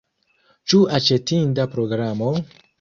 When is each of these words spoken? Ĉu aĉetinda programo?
Ĉu 0.73 0.79
aĉetinda 0.99 1.69
programo? 1.77 2.35